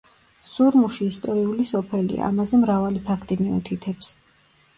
[0.51, 4.11] სურმუში ისტორიული სოფელია, ამაზე მრავალი ფაქტი მიუთითებს.